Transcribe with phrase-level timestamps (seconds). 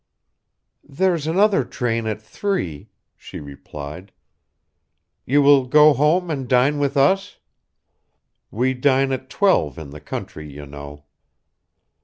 [0.83, 4.11] "There's another train at three," she replied.
[5.27, 7.37] "You will go home and dine with us?
[8.49, 11.05] We dine at twelve in the country, you know."